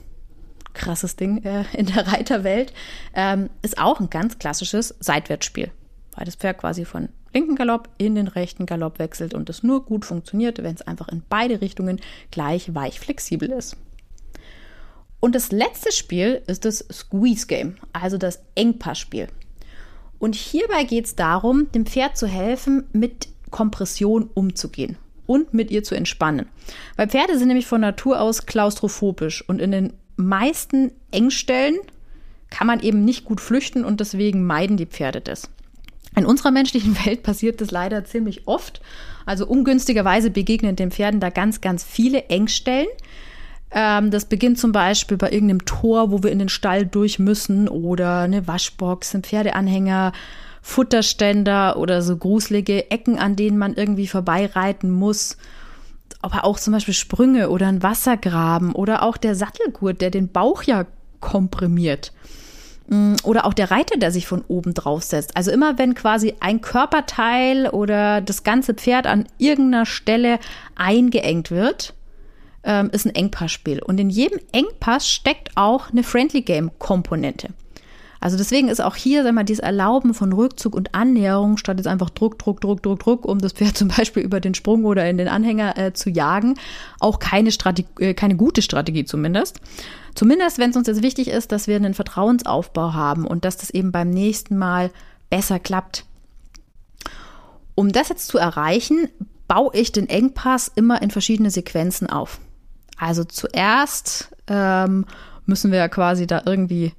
[0.74, 2.74] krasses Ding äh, in der Reiterwelt,
[3.14, 5.70] ähm, ist auch ein ganz klassisches Seitwärtsspiel,
[6.14, 9.86] weil das Pferd quasi von linken Galopp in den rechten Galopp wechselt und es nur
[9.86, 13.78] gut funktioniert, wenn es einfach in beide Richtungen gleich weich flexibel ist.
[15.20, 19.28] Und das letzte Spiel ist das Squeeze Game, also das Engpassspiel.
[20.18, 24.96] Und hierbei geht es darum, dem Pferd zu helfen, mit Kompression umzugehen
[25.26, 26.48] und mit ihr zu entspannen.
[26.96, 31.76] Weil Pferde sind nämlich von Natur aus klaustrophobisch und in den meisten Engstellen
[32.50, 35.50] kann man eben nicht gut flüchten und deswegen meiden die Pferde das.
[36.16, 38.80] In unserer menschlichen Welt passiert das leider ziemlich oft.
[39.26, 42.88] Also ungünstigerweise begegnen den Pferden da ganz, ganz viele Engstellen.
[43.74, 47.68] Ähm, das beginnt zum Beispiel bei irgendeinem Tor, wo wir in den Stall durch müssen
[47.68, 50.12] oder eine Waschbox, ein Pferdeanhänger,
[50.62, 55.36] Futterständer oder so gruselige Ecken, an denen man irgendwie vorbeireiten muss.
[56.22, 60.62] Aber auch zum Beispiel Sprünge oder ein Wassergraben oder auch der Sattelgurt, der den Bauch
[60.62, 60.86] ja
[61.20, 62.12] komprimiert.
[62.86, 65.36] Mm, oder auch der Reiter, der sich von oben drauf setzt.
[65.36, 70.38] Also immer wenn quasi ein Körperteil oder das ganze Pferd an irgendeiner Stelle
[70.76, 71.92] eingeengt wird,
[72.64, 73.82] ähm, ist ein Engpassspiel.
[73.82, 77.50] Und in jedem Engpass steckt auch eine Friendly Game Komponente.
[78.24, 81.86] Also deswegen ist auch hier, sag mal, dieses Erlauben von Rückzug und Annäherung, statt jetzt
[81.86, 85.06] einfach Druck, Druck, Druck, Druck, Druck, um das Pferd zum Beispiel über den Sprung oder
[85.08, 86.54] in den Anhänger äh, zu jagen,
[87.00, 89.60] auch keine Strategie, äh, keine gute Strategie zumindest.
[90.14, 93.68] Zumindest, wenn es uns jetzt wichtig ist, dass wir einen Vertrauensaufbau haben und dass das
[93.68, 94.90] eben beim nächsten Mal
[95.28, 96.06] besser klappt.
[97.74, 99.08] Um das jetzt zu erreichen,
[99.48, 102.40] baue ich den Engpass immer in verschiedene Sequenzen auf.
[102.98, 105.06] Also zuerst ähm,
[105.46, 106.92] müssen wir ja quasi da irgendwie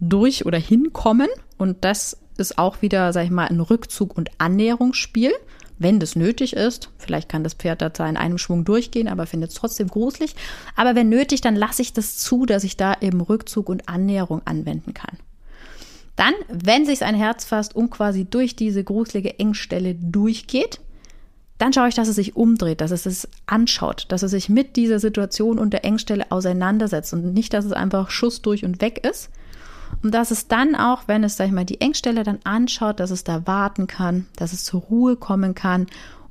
[0.00, 1.28] durch oder hinkommen.
[1.58, 5.32] Und das ist auch wieder, sag ich mal, ein Rückzug- und Annäherungsspiel,
[5.78, 6.90] wenn das nötig ist.
[6.98, 10.34] Vielleicht kann das Pferd da in einem Schwung durchgehen, aber findet es trotzdem gruselig.
[10.74, 14.42] Aber wenn nötig, dann lasse ich das zu, dass ich da eben Rückzug und Annäherung
[14.44, 15.18] anwenden kann.
[16.16, 20.80] Dann, wenn sich ein Herz fasst und quasi durch diese gruselige Engstelle durchgeht,
[21.58, 24.76] dann schaue ich, dass es sich umdreht, dass es es anschaut, dass es sich mit
[24.76, 29.06] dieser Situation und der Engstelle auseinandersetzt und nicht, dass es einfach Schuss durch und weg
[29.06, 29.30] ist.
[30.02, 33.10] Und dass es dann auch, wenn es, sag ich mal, die Engstelle dann anschaut, dass
[33.10, 35.86] es da warten kann, dass es zur Ruhe kommen kann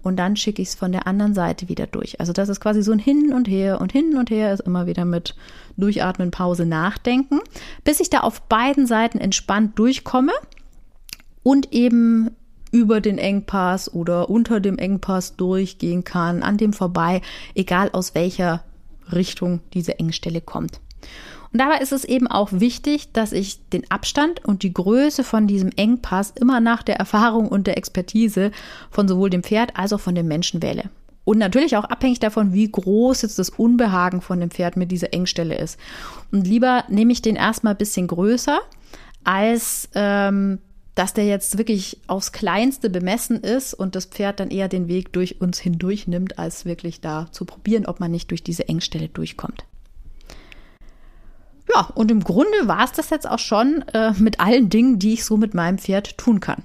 [0.06, 2.20] und dann schicke ich es von der anderen Seite wieder durch.
[2.20, 4.86] Also das ist quasi so ein Hin und Her und Hin und Her ist immer
[4.86, 5.36] wieder mit
[5.78, 7.40] Durchatmen, Pause, Nachdenken,
[7.84, 10.34] bis ich da auf beiden Seiten entspannt durchkomme
[11.42, 12.30] und eben
[12.72, 17.22] über den Engpass oder unter dem Engpass durchgehen kann, an dem vorbei,
[17.54, 18.64] egal aus welcher
[19.12, 20.80] Richtung diese Engstelle kommt.
[21.52, 25.48] Und dabei ist es eben auch wichtig, dass ich den Abstand und die Größe von
[25.48, 28.52] diesem Engpass immer nach der Erfahrung und der Expertise
[28.92, 30.90] von sowohl dem Pferd als auch von dem Menschen wähle.
[31.24, 35.14] Und natürlich auch abhängig davon, wie groß jetzt das Unbehagen von dem Pferd mit dieser
[35.14, 35.80] Engstelle ist.
[36.32, 38.60] Und lieber nehme ich den erstmal ein bisschen größer,
[39.24, 40.60] als ähm,
[40.96, 45.12] dass der jetzt wirklich aufs Kleinste bemessen ist und das Pferd dann eher den Weg
[45.12, 49.10] durch uns hindurch nimmt, als wirklich da zu probieren, ob man nicht durch diese Engstelle
[49.10, 49.66] durchkommt.
[51.74, 55.14] Ja, und im Grunde war es das jetzt auch schon äh, mit allen Dingen, die
[55.14, 56.64] ich so mit meinem Pferd tun kann.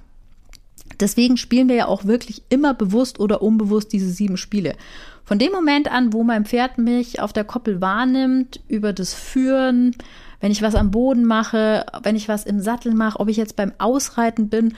[1.00, 4.76] Deswegen spielen wir ja auch wirklich immer bewusst oder unbewusst diese sieben Spiele.
[5.24, 9.96] Von dem Moment an, wo mein Pferd mich auf der Koppel wahrnimmt, über das Führen,
[10.40, 13.57] wenn ich was am Boden mache, wenn ich was im Sattel mache, ob ich jetzt
[13.57, 14.74] beim Ausreiten bin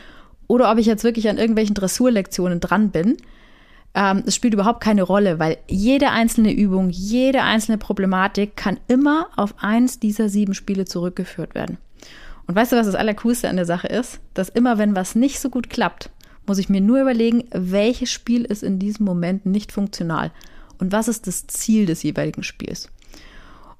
[0.49, 3.17] oder ob ich jetzt wirklich an irgendwelchen Dressurlektionen dran bin.
[3.95, 9.29] Ähm, es spielt überhaupt keine Rolle, weil jede einzelne Übung, jede einzelne Problematik kann immer
[9.37, 11.79] auf eins dieser sieben Spiele zurückgeführt werden.
[12.47, 14.21] Und weißt du, was das Allercoolste an der Sache ist?
[14.35, 16.11] Dass immer, wenn was nicht so gut klappt,
[16.47, 20.33] muss ich mir nur überlegen, welches Spiel ist in diesem Moment nicht funktional
[20.79, 22.89] und was ist das Ziel des jeweiligen Spiels.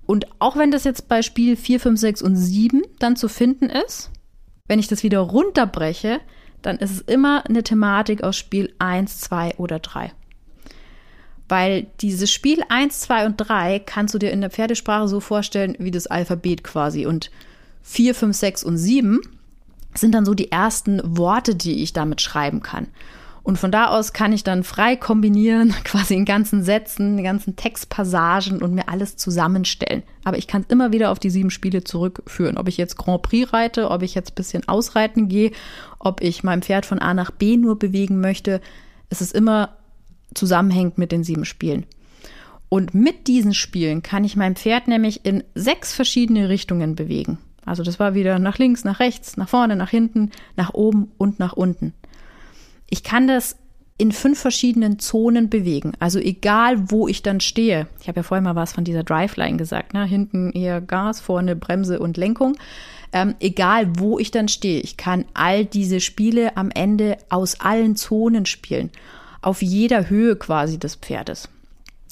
[0.07, 3.71] Und auch wenn das jetzt bei Spiel 4, 5, 6 und 7 dann zu finden
[3.71, 4.11] ist,
[4.67, 6.21] wenn ich das wieder runterbreche,
[6.63, 10.13] dann ist es immer eine Thematik aus Spiel 1, 2 oder 3.
[11.49, 15.77] Weil dieses Spiel 1, 2 und 3 kannst du dir in der Pferdesprache so vorstellen
[15.79, 17.07] wie das Alphabet quasi.
[17.07, 17.31] Und
[17.83, 19.21] 4, 5, 6 und 7
[19.95, 22.89] sind dann so die ersten Worte, die ich damit schreiben kann.
[23.43, 27.57] Und von da aus kann ich dann frei kombinieren, quasi in ganzen Sätzen, in ganzen
[27.57, 30.03] Textpassagen und mir alles zusammenstellen.
[30.25, 32.57] Aber ich kann es immer wieder auf die sieben Spiele zurückführen.
[32.57, 35.51] Ob ich jetzt Grand Prix reite, ob ich jetzt ein bisschen ausreiten gehe,
[35.99, 38.61] ob ich mein Pferd von A nach B nur bewegen möchte.
[39.11, 39.71] Es ist immer
[40.35, 41.85] zusammenhängt mit den sieben Spielen.
[42.69, 47.39] Und mit diesen Spielen kann ich mein Pferd nämlich in sechs verschiedene Richtungen bewegen.
[47.67, 51.39] Also das war wieder nach links, nach rechts, nach vorne, nach hinten, nach oben und
[51.39, 51.93] nach unten.
[52.93, 53.57] Ich kann das
[53.97, 55.93] in fünf verschiedenen Zonen bewegen.
[55.99, 57.87] Also egal, wo ich dann stehe.
[58.03, 59.95] Ich habe ja vorhin mal was von dieser Driveline gesagt.
[59.95, 60.05] Ne?
[60.05, 62.55] Hinten eher Gas, vorne Bremse und Lenkung.
[63.15, 64.81] Ähm, egal, wo ich dann stehe.
[64.81, 68.91] Ich kann all diese Spiele am Ende aus allen Zonen spielen.
[69.41, 71.49] Auf jeder Höhe quasi des Pferdes.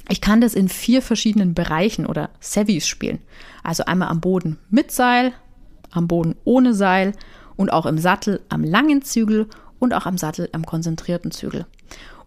[0.08, 3.18] Ich kann das in vier verschiedenen Bereichen oder Savvies spielen.
[3.62, 5.34] Also einmal am Boden mit Seil,
[5.90, 7.12] am Boden ohne Seil
[7.56, 9.46] und auch im Sattel am langen Zügel
[9.80, 11.66] und auch am Sattel am konzentrierten Zügel.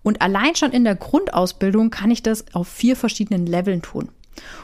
[0.04, 4.10] Und allein schon in der Grundausbildung kann ich das auf vier verschiedenen Leveln tun.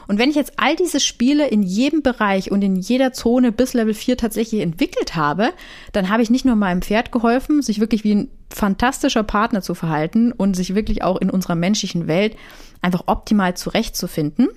[0.08, 3.72] Und wenn ich jetzt all diese Spiele in jedem Bereich und in jeder Zone bis
[3.72, 5.52] Level 4 tatsächlich entwickelt habe,
[5.92, 9.74] dann habe ich nicht nur meinem Pferd geholfen, sich wirklich wie ein fantastischer Partner zu
[9.74, 12.36] verhalten und sich wirklich auch in unserer menschlichen Welt
[12.82, 14.48] einfach optimal zurechtzufinden,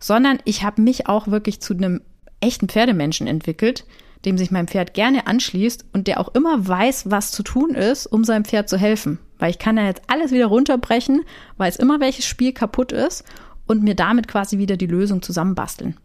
[0.00, 2.00] sondern ich habe mich auch wirklich zu einem
[2.40, 3.84] echten Pferdemenschen entwickelt,
[4.26, 8.06] dem sich mein Pferd gerne anschließt und der auch immer weiß, was zu tun ist,
[8.06, 9.18] um seinem Pferd zu helfen.
[9.38, 11.22] Weil ich kann ja jetzt alles wieder runterbrechen,
[11.56, 13.24] weiß immer, welches Spiel kaputt ist
[13.66, 15.96] und mir damit quasi wieder die Lösung zusammenbasteln.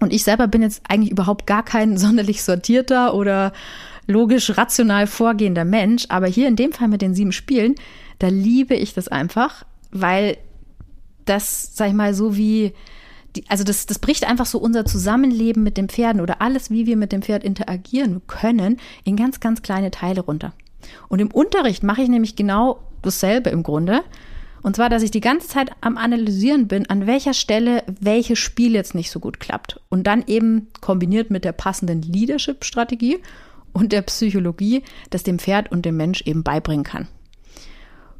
[0.00, 3.52] Und ich selber bin jetzt eigentlich überhaupt gar kein sonderlich sortierter oder
[4.08, 7.74] logisch rational vorgehender Mensch, aber hier in dem Fall mit den sieben Spielen,
[8.18, 10.36] da liebe ich das einfach, weil
[11.24, 12.72] das, sag ich mal, so wie
[13.48, 16.96] also das, das bricht einfach so unser Zusammenleben mit den Pferden oder alles, wie wir
[16.96, 20.52] mit dem Pferd interagieren können, in ganz, ganz kleine Teile runter.
[21.08, 24.02] Und im Unterricht mache ich nämlich genau dasselbe im Grunde.
[24.62, 28.74] Und zwar, dass ich die ganze Zeit am Analysieren bin, an welcher Stelle welches Spiel
[28.74, 29.80] jetzt nicht so gut klappt.
[29.88, 33.18] Und dann eben kombiniert mit der passenden Leadership-Strategie
[33.72, 37.08] und der Psychologie, das dem Pferd und dem Mensch eben beibringen kann.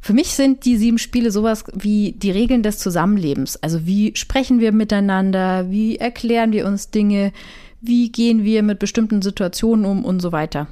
[0.07, 3.57] Für mich sind die sieben Spiele sowas wie die Regeln des Zusammenlebens.
[3.57, 7.33] Also wie sprechen wir miteinander, wie erklären wir uns Dinge,
[7.81, 10.69] wie gehen wir mit bestimmten Situationen um und so weiter.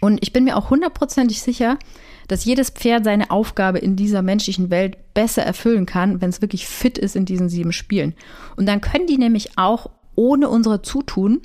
[0.00, 1.76] Und ich bin mir auch hundertprozentig sicher,
[2.28, 6.68] dass jedes Pferd seine Aufgabe in dieser menschlichen Welt besser erfüllen kann, wenn es wirklich
[6.68, 8.14] fit ist in diesen sieben Spielen.
[8.54, 11.40] Und dann können die nämlich auch ohne unsere Zutun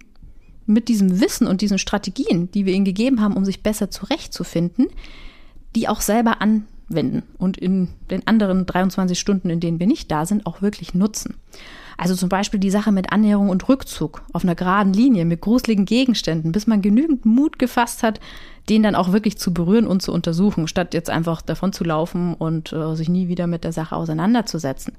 [0.67, 4.85] mit diesem Wissen und diesen Strategien, die wir ihnen gegeben haben, um sich besser zurechtzufinden,
[5.75, 10.11] die auch selber an anwenden und in den anderen 23 Stunden, in denen wir nicht
[10.11, 11.35] da sind, auch wirklich nutzen.
[11.97, 15.85] Also zum Beispiel die Sache mit Annäherung und Rückzug auf einer geraden Linie mit gruseligen
[15.85, 18.19] Gegenständen, bis man genügend Mut gefasst hat,
[18.67, 22.33] den dann auch wirklich zu berühren und zu untersuchen, statt jetzt einfach davon zu laufen
[22.33, 24.93] und äh, sich nie wieder mit der Sache auseinanderzusetzen.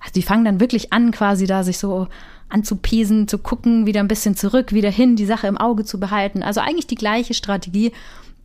[0.00, 2.08] Also die fangen dann wirklich an, quasi da sich so
[2.48, 6.42] anzupesen, zu gucken, wieder ein bisschen zurück, wieder hin, die Sache im Auge zu behalten.
[6.42, 7.92] Also eigentlich die gleiche Strategie,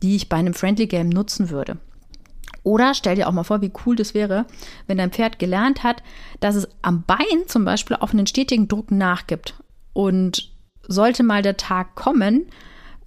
[0.02, 1.78] die ich bei einem Friendly Game nutzen würde.
[2.68, 4.44] Oder stell dir auch mal vor, wie cool das wäre,
[4.86, 6.02] wenn dein Pferd gelernt hat,
[6.40, 9.54] dass es am Bein zum Beispiel auf einen stetigen Druck nachgibt.
[9.94, 10.50] Und
[10.86, 12.46] sollte mal der Tag kommen,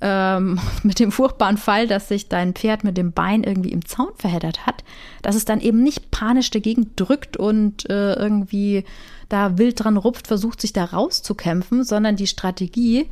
[0.01, 4.09] ähm, mit dem furchtbaren Fall, dass sich dein Pferd mit dem Bein irgendwie im Zaun
[4.15, 4.83] verheddert hat,
[5.21, 8.83] dass es dann eben nicht panisch dagegen drückt und äh, irgendwie
[9.29, 13.07] da wild dran rupft, versucht sich da rauszukämpfen, sondern die Strategie,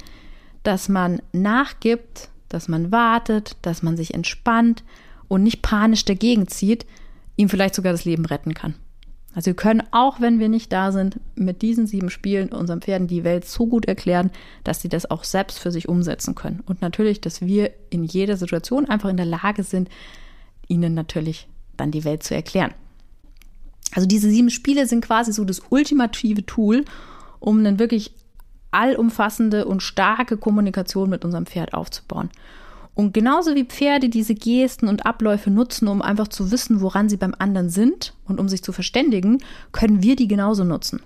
[0.63, 4.83] dass man nachgibt, dass man wartet, dass man sich entspannt
[5.29, 6.85] und nicht panisch dagegen zieht,
[7.37, 8.75] ihm vielleicht sogar das Leben retten kann.
[9.33, 13.07] Also wir können auch, wenn wir nicht da sind, mit diesen sieben Spielen unseren Pferden
[13.07, 14.31] die Welt so gut erklären,
[14.63, 16.61] dass sie das auch selbst für sich umsetzen können.
[16.65, 19.87] Und natürlich, dass wir in jeder Situation einfach in der Lage sind,
[20.67, 22.73] ihnen natürlich dann die Welt zu erklären.
[23.93, 26.85] Also diese sieben Spiele sind quasi so das ultimative Tool,
[27.39, 28.11] um eine wirklich
[28.71, 32.29] allumfassende und starke Kommunikation mit unserem Pferd aufzubauen.
[32.99, 37.15] Und genauso wie Pferde diese Gesten und Abläufe nutzen, um einfach zu wissen, woran sie
[37.15, 39.37] beim anderen sind und um sich zu verständigen,
[39.71, 41.01] können wir die genauso nutzen.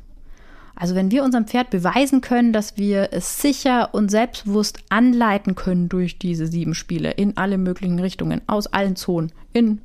[0.74, 5.88] Also wenn wir unserem Pferd beweisen können, dass wir es sicher und selbstbewusst anleiten können
[5.88, 9.80] durch diese sieben Spiele in alle möglichen Richtungen, aus allen Zonen, in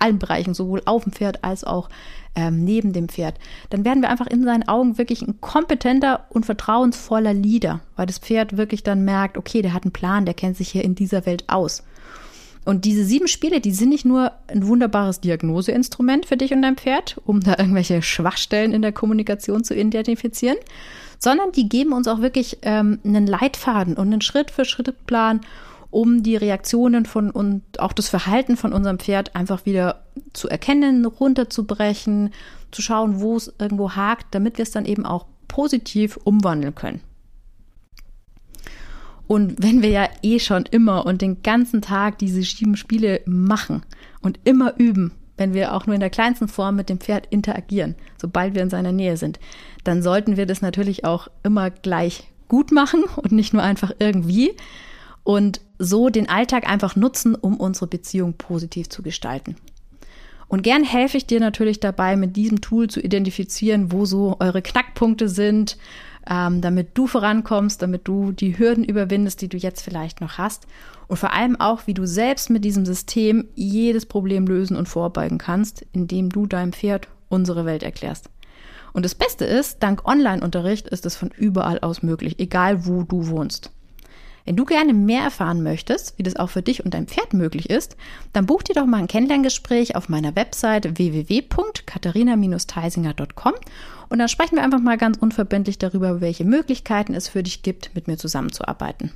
[0.00, 1.88] allen Bereichen, sowohl auf dem Pferd als auch
[2.34, 3.38] ähm, neben dem Pferd,
[3.70, 8.18] dann werden wir einfach in seinen Augen wirklich ein kompetenter und vertrauensvoller Leader, weil das
[8.18, 11.26] Pferd wirklich dann merkt, okay, der hat einen Plan, der kennt sich hier in dieser
[11.26, 11.82] Welt aus.
[12.64, 16.76] Und diese sieben Spiele, die sind nicht nur ein wunderbares Diagnoseinstrument für dich und dein
[16.76, 20.58] Pferd, um da irgendwelche Schwachstellen in der Kommunikation zu identifizieren,
[21.18, 25.40] sondern die geben uns auch wirklich ähm, einen Leitfaden und einen Schritt-für-Schritt-Plan,
[25.90, 31.04] um die Reaktionen von und auch das Verhalten von unserem Pferd einfach wieder zu erkennen,
[31.04, 32.30] runterzubrechen,
[32.70, 37.00] zu schauen, wo es irgendwo hakt, damit wir es dann eben auch positiv umwandeln können.
[39.26, 43.82] Und wenn wir ja eh schon immer und den ganzen Tag diese sieben Spiele machen
[44.22, 47.94] und immer üben, wenn wir auch nur in der kleinsten Form mit dem Pferd interagieren,
[48.20, 49.38] sobald wir in seiner Nähe sind,
[49.84, 54.52] dann sollten wir das natürlich auch immer gleich gut machen und nicht nur einfach irgendwie,
[55.24, 59.56] und so den Alltag einfach nutzen, um unsere Beziehung positiv zu gestalten.
[60.48, 64.62] Und gern helfe ich dir natürlich dabei, mit diesem Tool zu identifizieren, wo so eure
[64.62, 65.78] Knackpunkte sind,
[66.28, 70.66] ähm, damit du vorankommst, damit du die Hürden überwindest, die du jetzt vielleicht noch hast.
[71.06, 75.38] Und vor allem auch, wie du selbst mit diesem System jedes Problem lösen und vorbeugen
[75.38, 78.28] kannst, indem du deinem Pferd unsere Welt erklärst.
[78.92, 83.28] Und das Beste ist, dank Online-Unterricht ist es von überall aus möglich, egal wo du
[83.28, 83.70] wohnst.
[84.44, 87.70] Wenn du gerne mehr erfahren möchtest, wie das auch für dich und dein Pferd möglich
[87.70, 87.96] ist,
[88.32, 93.54] dann buch dir doch mal ein Kennenlerngespräch auf meiner Website www.katharina-theisinger.com
[94.08, 97.94] und dann sprechen wir einfach mal ganz unverbindlich darüber, welche Möglichkeiten es für dich gibt,
[97.94, 99.12] mit mir zusammenzuarbeiten.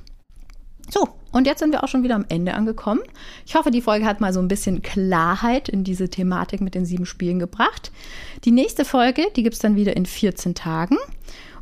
[0.89, 3.01] So, und jetzt sind wir auch schon wieder am Ende angekommen.
[3.45, 6.85] Ich hoffe, die Folge hat mal so ein bisschen Klarheit in diese Thematik mit den
[6.85, 7.91] sieben Spielen gebracht.
[8.43, 10.97] Die nächste Folge, die gibt es dann wieder in 14 Tagen.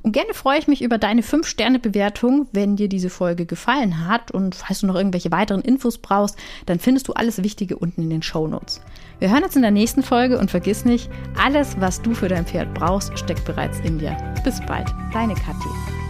[0.04, 4.32] Und gerne freue ich mich über deine 5-Sterne-Bewertung, wenn dir diese Folge gefallen hat.
[4.32, 8.10] Und falls du noch irgendwelche weiteren Infos brauchst, dann findest du alles Wichtige unten in
[8.10, 8.82] den Show Notes.
[9.20, 11.10] Wir hören uns in der nächsten Folge und vergiss nicht,
[11.42, 14.18] alles, was du für dein Pferd brauchst, steckt bereits in dir.
[14.44, 16.03] Bis bald, deine Kathi.